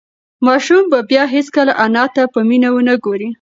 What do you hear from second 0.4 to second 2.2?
ماشوم به بیا هیڅکله انا